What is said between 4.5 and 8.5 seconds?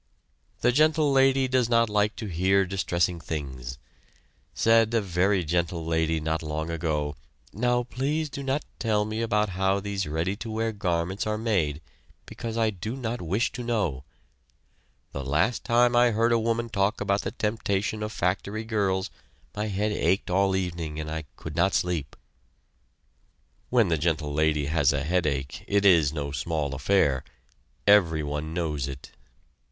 Said a very gentle lady not long ago: "Now, please do